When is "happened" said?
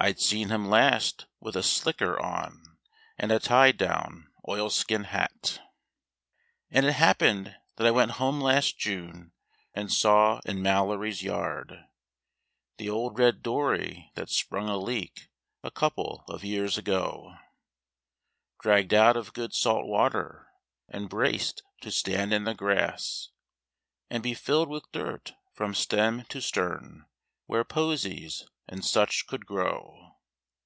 6.92-7.56